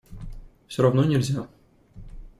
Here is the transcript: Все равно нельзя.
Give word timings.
Все 0.67 0.81
равно 0.81 1.03
нельзя. 1.03 1.47